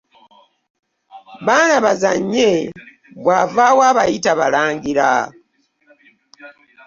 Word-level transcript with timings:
Baana 1.45 1.75
bazannye 1.85 2.49
bwavawo 3.23 3.81
abayita 3.91 4.31
balangira. 4.39 5.09